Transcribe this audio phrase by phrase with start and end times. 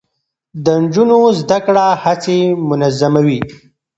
[0.63, 2.37] د نجونو زده کړه هڅې
[2.69, 3.39] منظموي.